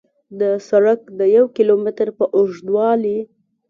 [0.39, 3.19] د سړک د یو کیلو متر په اوږدوالي